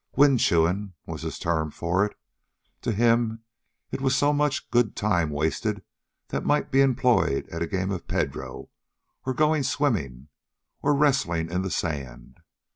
[0.15, 2.17] "Wind chewin'," was his term for it.
[2.81, 3.43] To him
[3.91, 5.83] it was so much good time wasted
[6.29, 8.71] that might be employed at a game of Pedro,
[9.27, 10.29] or going swimming,
[10.81, 12.39] or wrestling in the sand.